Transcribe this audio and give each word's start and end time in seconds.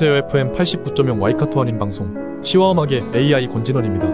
안녕하세요. 0.00 0.28
FM 0.28 0.52
89.0 0.52 1.20
와이카토 1.20 1.60
아닌 1.60 1.76
방송 1.76 2.40
시와음악의 2.44 3.10
AI 3.16 3.48
권진원입니다. 3.48 4.06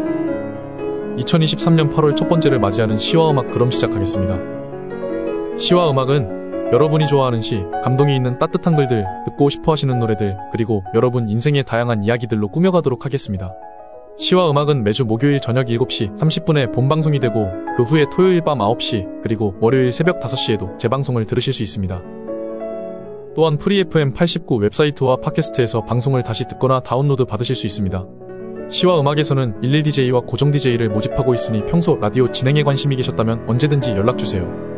2023년 1.19 1.93
8월 1.93 2.17
첫 2.17 2.27
번째를 2.27 2.59
맞이하는 2.59 2.97
시와음악 2.97 3.51
그럼 3.51 3.71
시작하겠습니다. 3.71 5.59
시와음악은 5.59 6.73
여러분이 6.73 7.07
좋아하는 7.07 7.43
시, 7.43 7.63
감동이 7.83 8.17
있는 8.17 8.39
따뜻한 8.39 8.77
글들, 8.77 9.05
듣고 9.27 9.51
싶어 9.51 9.73
하시는 9.73 9.99
노래들, 9.99 10.39
그리고 10.53 10.83
여러분 10.95 11.29
인생의 11.29 11.65
다양한 11.65 12.03
이야기들로 12.03 12.49
꾸며가도록 12.49 13.05
하겠습니다. 13.05 13.53
시와 14.17 14.51
음악은 14.51 14.85
매주 14.85 15.05
목요일 15.05 15.39
저녁 15.41 15.67
7시 15.67 16.17
30분에 16.17 16.73
본방송이 16.73 17.19
되고 17.19 17.51
그 17.77 17.83
후에 17.83 18.07
토요일 18.11 18.41
밤 18.41 18.57
9시 18.61 19.23
그리고 19.23 19.55
월요일 19.61 19.93
새벽 19.93 20.19
5시에도 20.21 20.79
재방송을 20.79 21.27
들으실 21.27 21.53
수 21.53 21.63
있습니다. 21.63 22.14
또한 23.35 23.59
Free 23.59 23.95
FM 23.95 24.13
89 24.13 24.57
웹사이트와 24.59 25.17
팟캐스트에서 25.17 25.85
방송을 25.85 26.23
다시 26.23 26.47
듣거나 26.47 26.81
다운로드 26.81 27.25
받으실 27.25 27.57
수 27.57 27.67
있습니다. 27.67 28.07
시와 28.71 29.01
음악에서는 29.01 29.61
11DJ와 29.61 30.25
고정 30.27 30.51
DJ를 30.53 30.89
모집하고 30.89 31.35
있으니 31.35 31.67
평소 31.67 31.97
라디오 31.97 32.31
진행에 32.31 32.63
관심이 32.63 32.95
계셨다면 32.97 33.49
언제든지 33.49 33.91
연락주세요. 33.91 34.75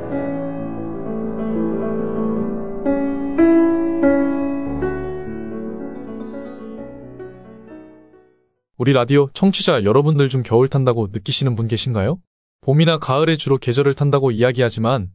우리 8.79 8.93
라디오 8.93 9.29
청취자 9.33 9.85
여러분들 9.85 10.29
중 10.29 10.43
겨울 10.43 10.69
탄다고 10.69 11.09
느끼시는 11.13 11.57
분 11.57 11.69
계신가요? 11.69 12.21
봄이나 12.63 12.99
가을에 12.99 13.37
주로 13.37 13.59
계절을 13.59 13.95
탄다고 13.95 14.31
이야기하지만 14.31 15.09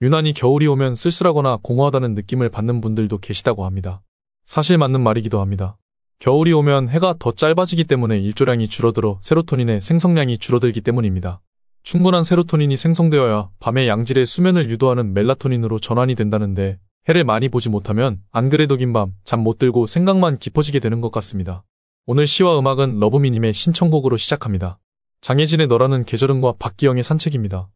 유난히 0.00 0.32
겨울이 0.32 0.68
오면 0.68 0.94
쓸쓸하거나 0.94 1.58
공허하다는 1.62 2.14
느낌을 2.14 2.50
받는 2.50 2.80
분들도 2.80 3.18
계시다고 3.18 3.64
합니다. 3.64 4.00
사실 4.44 4.78
맞는 4.78 5.00
말이기도 5.00 5.40
합니다. 5.40 5.76
겨울이 6.20 6.52
오면 6.52 6.88
해가 6.88 7.16
더 7.18 7.32
짧아지기 7.32 7.82
때문에 7.84 8.16
일조량이 8.20 8.68
줄어들어 8.68 9.18
세로토닌의 9.22 9.80
생성량이 9.80 10.38
줄어들기 10.38 10.82
때문입니다. 10.82 11.40
충분한 11.82 12.22
세로토닌이 12.22 12.76
생성되어야 12.76 13.48
밤의 13.58 13.88
양질의 13.88 14.26
수면을 14.26 14.70
유도하는 14.70 15.14
멜라토닌으로 15.14 15.80
전환이 15.80 16.14
된다는데 16.14 16.78
해를 17.08 17.24
많이 17.24 17.48
보지 17.48 17.68
못하면 17.68 18.20
안 18.30 18.50
그래도 18.50 18.76
긴 18.76 18.92
밤 18.92 19.14
잠 19.24 19.40
못 19.40 19.58
들고 19.58 19.88
생각만 19.88 20.38
깊어지게 20.38 20.78
되는 20.78 21.00
것 21.00 21.10
같습니다. 21.10 21.64
오늘 22.06 22.28
시와 22.28 22.56
음악은 22.60 23.00
러브미님의 23.00 23.52
신청곡으로 23.52 24.16
시작합니다. 24.16 24.78
장혜진의 25.22 25.66
너라는 25.66 26.04
계절음과 26.04 26.54
박기영의 26.60 27.02
산책입니다. 27.02 27.68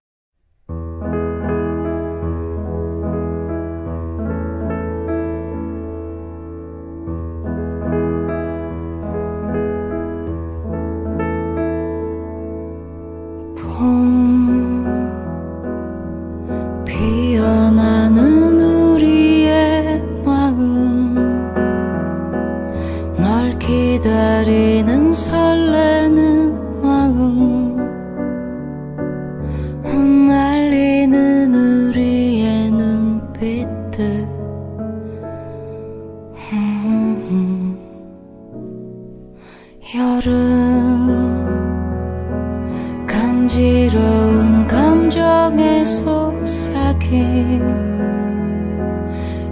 간지러운 43.53 44.67
감정의 44.67 45.85
속삭임 45.85 47.61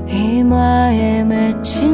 이마에 0.08 1.22
맺힌 1.24 1.89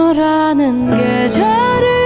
너라는 0.00 0.96
계절은 0.96 1.99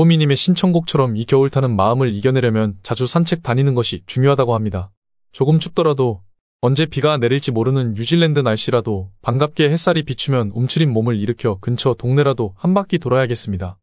러브미님의 0.00 0.36
신청곡처럼 0.36 1.16
이 1.16 1.24
겨울 1.24 1.50
타는 1.50 1.76
마음을 1.76 2.14
이겨내려면 2.14 2.78
자주 2.82 3.06
산책 3.06 3.42
다니는 3.42 3.74
것이 3.74 4.02
중요하다고 4.06 4.54
합니다. 4.54 4.90
조금 5.32 5.58
춥더라도 5.58 6.22
언제 6.62 6.86
비가 6.86 7.18
내릴지 7.18 7.50
모르는 7.50 7.94
뉴질랜드 7.94 8.40
날씨라도 8.40 9.10
반갑게 9.20 9.68
햇살이 9.68 10.04
비추면 10.04 10.52
움츠린 10.54 10.90
몸을 10.90 11.18
일으켜 11.18 11.58
근처 11.60 11.94
동네라도 11.94 12.54
한 12.56 12.72
바퀴 12.72 12.98
돌아야겠습니다. 12.98 13.78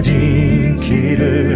이어진 0.00 0.80
길을 0.80 1.49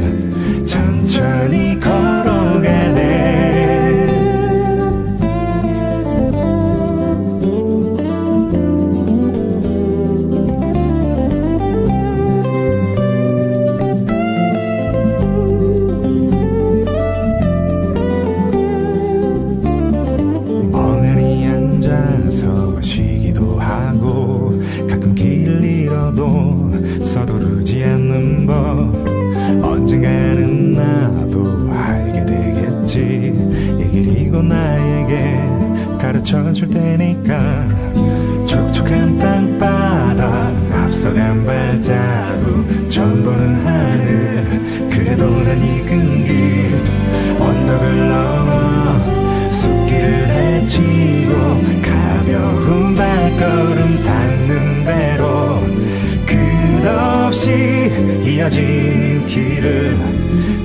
이어진 58.44 59.24
길을 59.26 59.96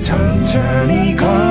천천히 0.02 1.16
걸 1.16 1.49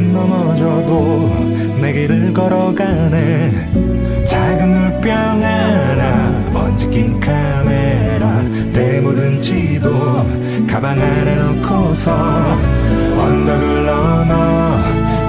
때로는 0.00 0.12
넘어져도 0.12 1.28
내 1.80 1.92
길을 1.92 2.32
걸어가네. 2.32 4.24
작은 4.24 4.68
물병 4.68 5.12
하나 5.42 6.40
낀 6.90 7.20
카메라 7.20 8.42
때 8.72 9.00
묻은 9.00 9.40
지도 9.40 10.26
가방 10.66 10.98
안에 10.98 11.36
넣고서 11.36 12.12
언덕을 13.16 13.84
넘어 13.84 14.76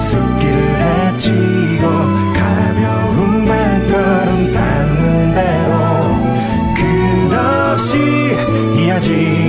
숲길을 0.00 1.12
헤치고 1.12 1.88
가벼운 2.34 3.44
발걸음 3.44 4.52
닿는 4.52 5.34
대로 5.34 5.70
끝없이 7.28 8.34
이어진 8.76 9.41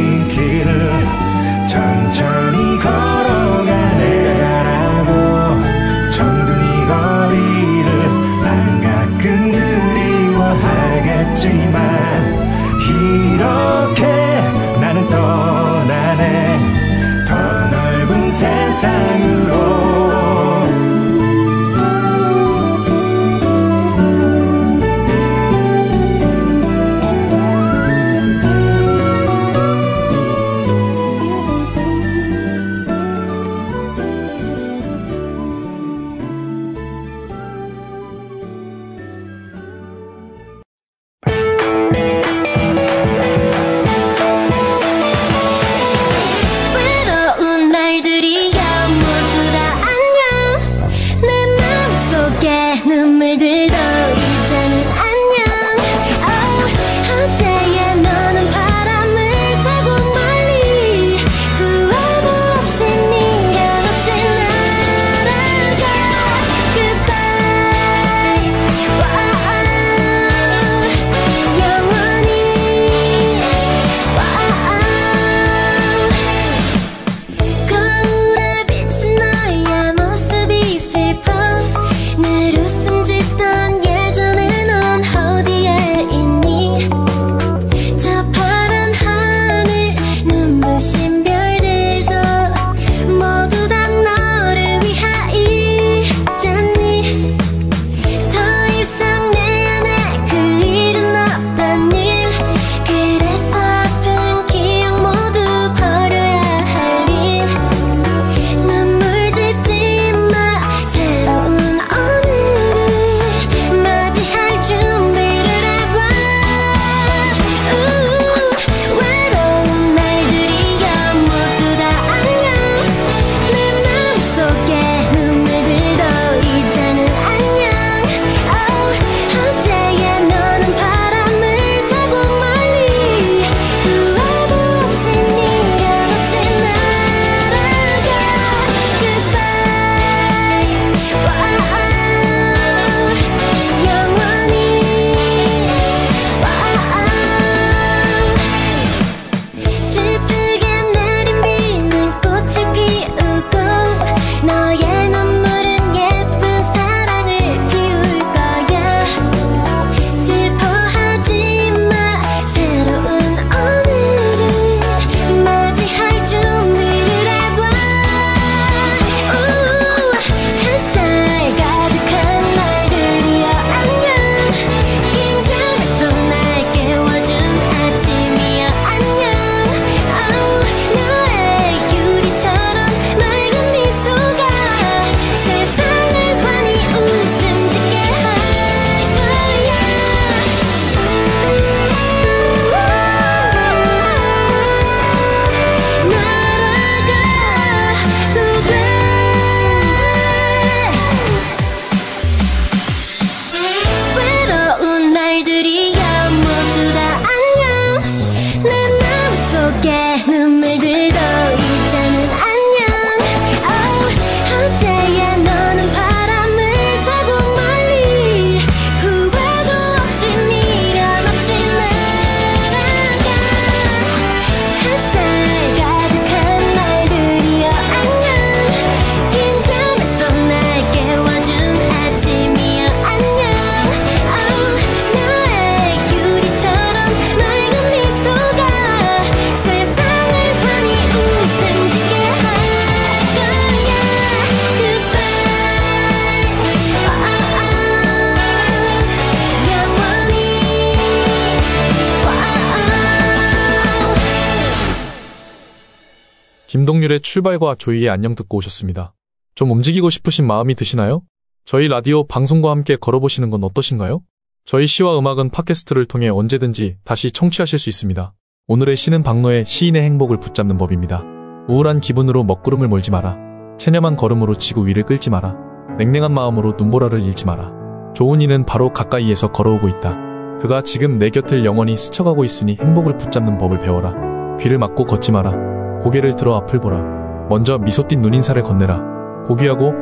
김동률의 257.14 257.20
출발과 257.22 257.76
조이의 257.78 258.10
안녕 258.10 258.34
듣고 258.34 258.58
오셨습니다. 258.58 259.14
좀 259.56 259.72
움직이고 259.72 260.10
싶으신 260.10 260.48
마음이 260.48 260.74
드시나요? 260.74 261.22
저희 261.64 261.88
라디오 261.88 262.26
방송과 262.26 262.72
함께 262.72 262.96
걸어보시는 262.96 263.52
건 263.52 263.64
어떠신가요? 263.64 264.22
저희 264.66 264.88
시와 264.88 265.20
음악은 265.20 265.52
팟캐스트를 265.52 266.06
통해 266.06 266.30
언제든지 266.30 266.98
다시 267.04 267.32
청취하실 267.32 267.78
수 267.78 267.90
있습니다. 267.90 268.34
오늘의 268.68 268.98
시는 268.98 269.22
박노의 269.22 269.66
시인의 269.66 270.02
행복을 270.02 270.40
붙잡는 270.40 270.78
법입니다. 270.78 271.24
우울한 271.70 272.02
기분으로 272.02 272.44
먹구름을 272.44 272.88
몰지 272.88 273.12
마라. 273.12 273.38
체념한 273.78 274.16
걸음으로 274.16 274.56
지구 274.58 274.88
위를 274.88 275.04
끌지 275.04 275.30
마라. 275.30 275.56
냉랭한 275.98 276.34
마음으로 276.34 276.74
눈보라를 276.78 277.24
잃지 277.24 277.46
마라. 277.46 277.72
좋은 278.16 278.42
이는 278.42 278.66
바로 278.66 278.92
가까이에서 278.92 279.52
걸어오고 279.52 279.88
있다. 279.88 280.18
그가 280.60 280.82
지금 280.82 281.18
내 281.18 281.30
곁을 281.30 281.66
영원히 281.66 281.96
스쳐가고 281.96 282.44
있으니 282.44 282.78
행복을 282.80 283.18
붙잡는 283.18 283.58
법을 283.58 283.80
배워라. 283.80 284.58
귀를 284.58 284.78
막고 284.78 285.06
걷지 285.06 285.32
마라. 285.32 285.73
고개를 286.04 286.36
들어 286.36 286.56
앞을 286.58 286.80
보라. 286.80 287.48
먼저 287.50 287.78
미소 287.78 288.08
띤 288.08 288.22
눈인사를 288.22 288.62
건네라. 288.62 289.02
고귀하고 289.48 289.94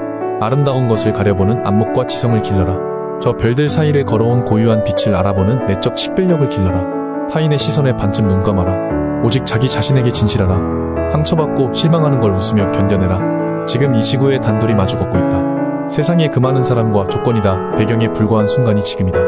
아름다운 0.42 0.88
것을 0.88 1.14
가려보는 1.14 1.66
안목과 1.66 2.08
지성을 2.08 2.42
길러라. 2.42 3.20
저 3.22 3.34
별들 3.34 3.70
사이를 3.70 4.06
걸어온 4.06 4.46
고유한 4.46 4.84
빛을 4.84 5.16
알아보는 5.16 5.68
내적 5.68 5.98
식별력을 5.98 6.50
길러라. 6.50 7.28
타인의 7.32 7.60
시선에 7.60 7.96
반쯤 7.96 8.28
눈 8.28 8.42
감아라. 8.42 9.22
오직 9.24 9.46
자기 9.46 9.70
자신에게 9.70 10.12
진실하라. 10.12 11.10
상처받고 11.10 11.74
실망하는 11.74 12.20
걸 12.20 12.32
웃으며 12.32 12.72
견뎌내라. 12.72 13.66
지금 13.68 13.94
이 13.94 14.02
지구에 14.02 14.40
단둘이 14.40 14.74
마주 14.74 14.98
걷고 14.98 15.16
있다. 15.18 15.88
세상에 15.88 16.30
그 16.30 16.40
많은 16.40 16.64
사람과 16.64 17.08
조건이다. 17.08 17.76
배경에 17.78 18.12
불과한 18.12 18.48
순간이 18.48 18.84
지금이다. 18.84 19.20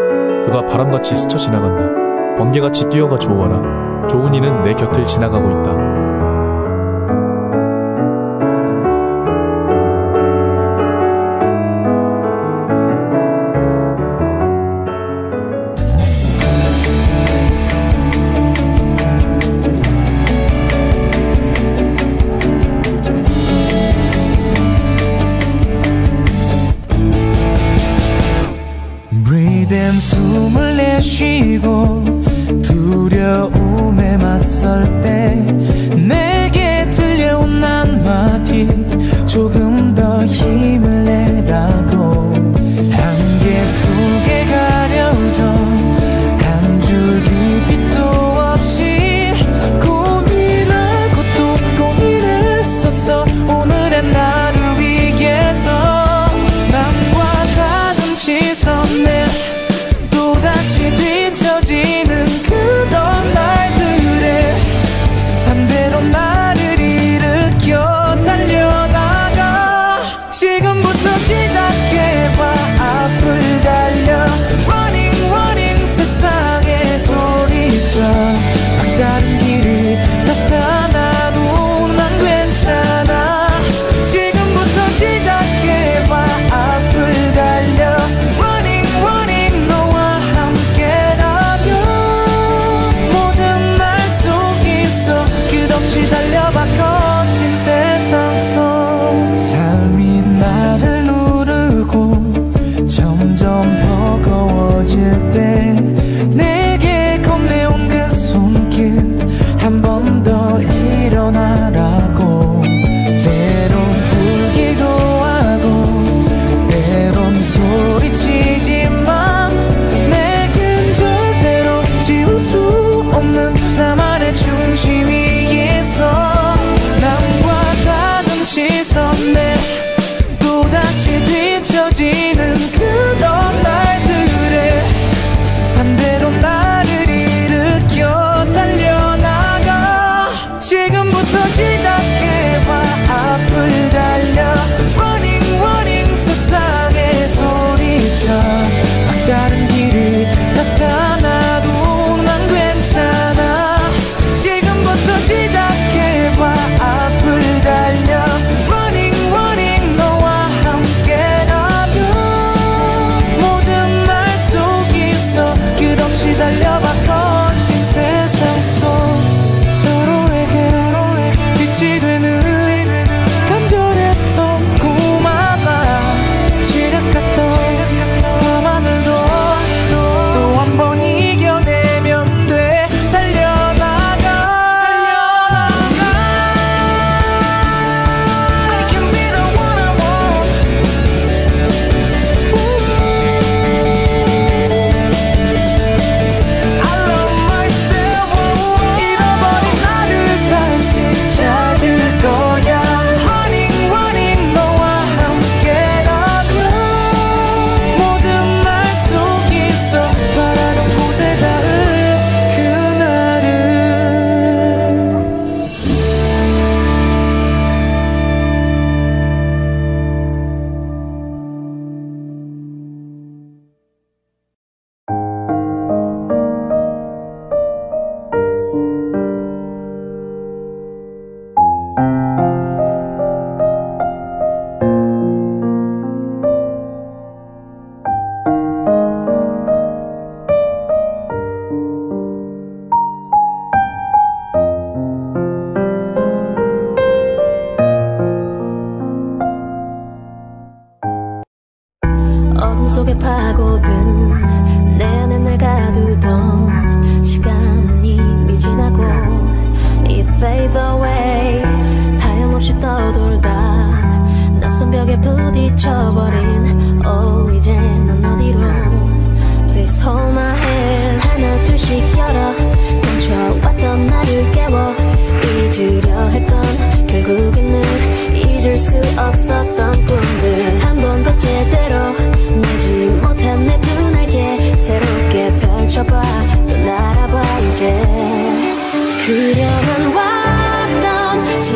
그가 0.44 0.66
바람같이 0.66 1.16
스쳐 1.16 1.38
지나간다. 1.38 2.36
번개같이 2.38 2.90
뛰어가 2.90 3.20
좋아하라. 3.20 4.08
좋은 4.08 4.34
이는 4.34 4.64
내 4.64 4.74
곁을 4.74 5.06
지나가고 5.06 5.52
있다. 5.52 5.93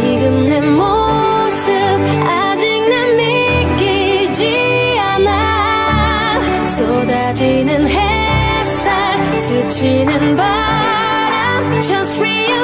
지금 0.07 0.47
내 0.47 0.61
모습 0.61 1.69
아직 2.25 2.89
난 2.89 3.17
믿기지 3.17 4.97
않아. 4.99 6.67
쏟아지는 6.69 7.89
햇살 7.89 9.37
스치는 9.37 10.37
바람 10.37 11.79
Just 11.81 12.21
real 12.21 12.56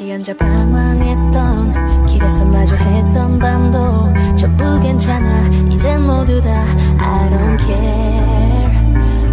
같이 0.00 0.10
앉아 0.14 0.34
방황했던 0.34 2.06
길에서 2.06 2.42
마주했던 2.46 3.38
밤도 3.38 4.34
전부 4.34 4.80
괜찮아. 4.80 5.46
이젠 5.70 6.06
모두 6.06 6.40
다 6.40 6.64
I 6.98 7.28
don't 7.28 7.58
care. 7.60 8.72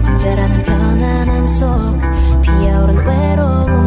혼자라는 0.05 0.63
편안함 0.63 1.47
속 1.47 1.67
피어오른 2.41 2.97
외로움 2.97 3.86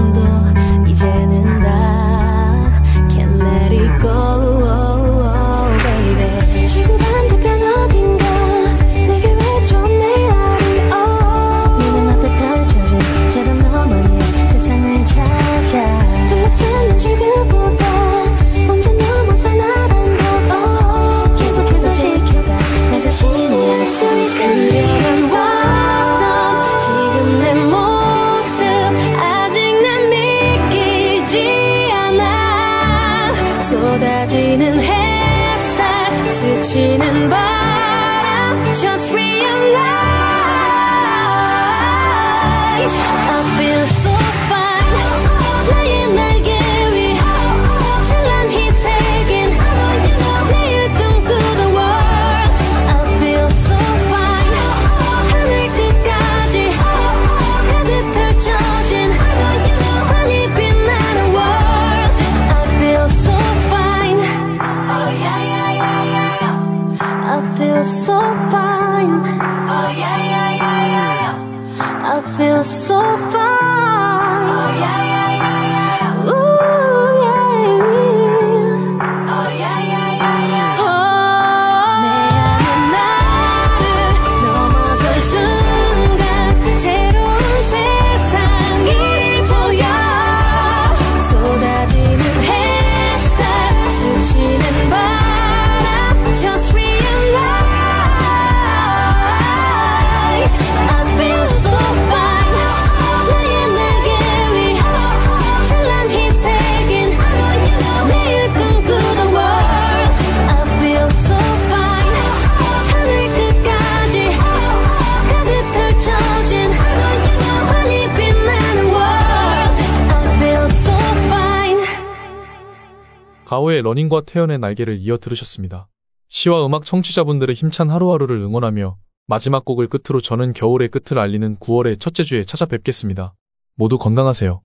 시어의 123.71 123.83
러닝과 123.83 124.23
태연의 124.23 124.59
날개를 124.59 124.99
이어 124.99 125.17
들으셨습니다. 125.17 125.89
시와 126.29 126.67
음악 126.67 126.85
청취자분들의 126.85 127.55
힘찬 127.55 127.89
하루하루를 127.89 128.37
응원하며 128.39 128.97
마지막 129.27 129.65
곡을 129.65 129.89
끝으로 129.89 130.21
저는 130.21 130.53
겨울의 130.53 130.89
끝을 130.89 131.19
알리는 131.19 131.57
9월의 131.59 132.01
첫째 132.01 132.25
주에 132.25 132.45
찾아뵙겠습니다. 132.45 133.35
모두 133.77 133.97
건강하세요. 133.99 134.61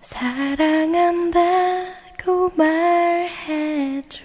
사랑한다고 0.00 1.42
그 2.18 2.50
말해줘. 2.56 4.24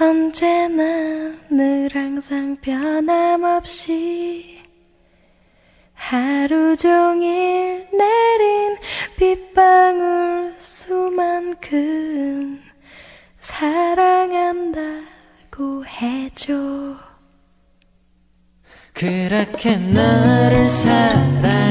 언제나 0.00 1.38
늘 1.50 1.88
항상 1.94 2.56
변함없이 2.60 4.53
하루 6.06 6.76
종일 6.76 7.88
내린 7.90 8.76
빗방울 9.16 10.54
수만큼 10.58 12.60
사랑한다고 13.40 15.06
해줘. 15.86 16.54
그렇게 18.92 19.78
너를 19.78 20.68
사랑 20.68 21.63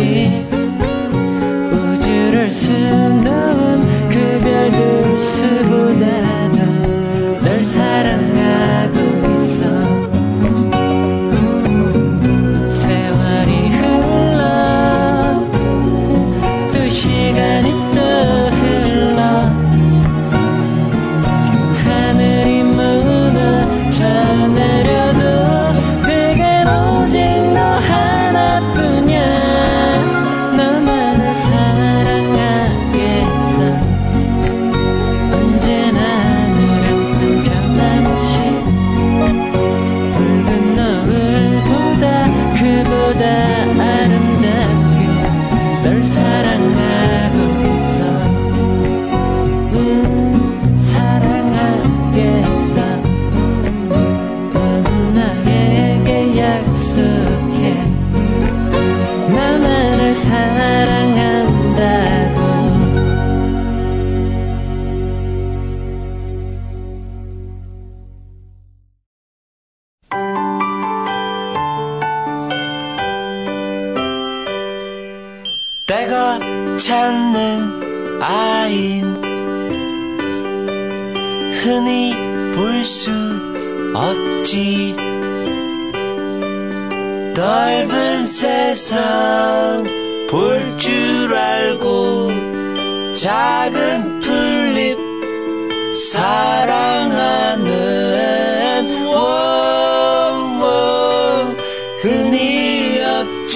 Yeah. 0.00 0.39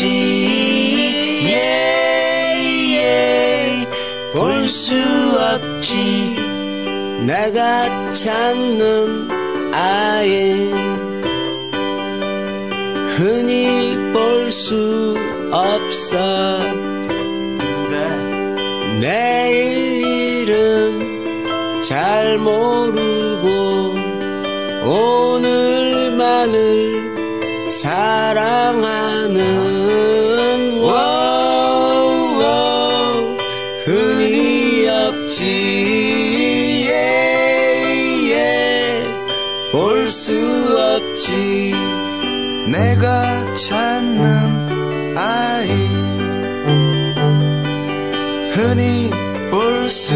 없지 0.04 1.46
예예 2.60 3.86
볼수 4.32 4.94
없지. 5.38 6.36
내가 7.26 8.12
찾는 8.12 9.28
아이 9.72 10.70
흔히 13.16 13.96
볼 14.12 14.34
수 14.54 15.16
없어 15.50 16.16
내일 19.00 20.04
일은 20.04 21.82
잘 21.82 22.38
모르고 22.38 23.94
오늘만을 25.36 26.60
사랑하는 27.68 29.63
찾는 43.54 45.16
아이. 45.16 45.68
흔히 48.52 49.10
볼 49.50 49.88
수 49.88 50.12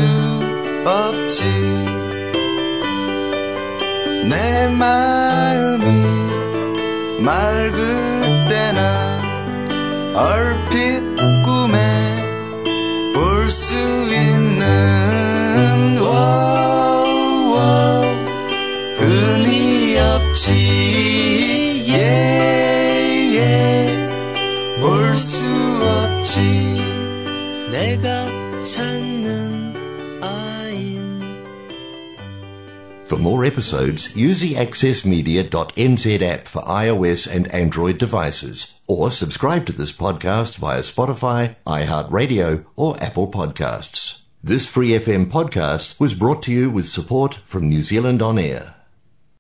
없지. 0.85 1.45
내 4.29 4.69
마음이 4.69 5.85
맑을 7.23 8.27
때나 8.49 9.23
얼핏 10.15 11.03
꿈에 11.45 11.79
볼 13.15 13.49
수 13.51 13.75
있는 14.11 15.99
워워. 16.01 17.55
흔히 18.99 19.97
없지. 19.99 20.53
예예 21.89 22.68
볼 22.68 22.68
수 25.18 25.52
없지 25.52 26.40
내가 27.72 28.64
찾는 28.64 30.22
아인 30.22 31.22
For 33.06 33.20
more 33.20 33.46
episodes, 33.46 34.16
use 34.16 34.42
the 34.42 34.56
accessmedia.nz 34.56 36.22
app 36.22 36.48
for 36.48 36.64
iOS 36.64 37.28
and 37.28 37.48
Android 37.54 37.98
devices, 37.98 38.74
or 38.88 39.12
subscribe 39.12 39.66
to 39.68 39.74
this 39.74 39.92
podcast 39.92 40.58
via 40.58 40.82
Spotify, 40.82 41.56
iHeartRadio, 41.68 42.66
or 42.76 42.96
Apple 43.02 43.28
Podcasts. 43.28 44.22
This 44.44 44.68
Free 44.68 44.90
FM 44.90 45.32
podcast 45.32 46.00
was 46.00 46.14
brought 46.16 46.42
to 46.44 46.52
you 46.52 46.70
with 46.70 46.86
support 46.86 47.36
from 47.46 47.70
New 47.70 47.82
Zealand 47.82 48.22
On 48.22 48.38
Air. 48.38 48.76